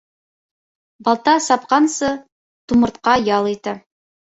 [1.09, 2.13] Балта сапҡансы,
[2.71, 3.81] тумыртҡа ял итә.